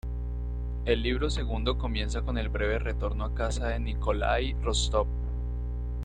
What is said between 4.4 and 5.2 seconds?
Rostov.